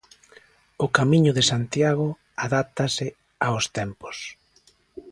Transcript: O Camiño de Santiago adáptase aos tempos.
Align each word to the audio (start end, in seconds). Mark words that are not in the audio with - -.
O 0.85 0.87
Camiño 0.97 1.31
de 1.37 1.43
Santiago 1.51 2.07
adáptase 2.45 3.07
aos 3.45 3.65
tempos. 3.77 4.17